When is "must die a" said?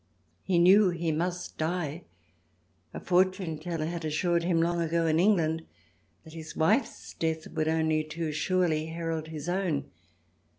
1.11-2.99